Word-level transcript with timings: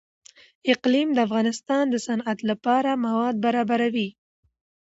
اقلیم 0.71 1.09
د 1.13 1.17
افغانستان 1.27 1.83
د 1.89 1.95
صنعت 2.07 2.39
لپاره 2.49 2.91
مواد 3.05 3.35
برابروي. 3.45 4.09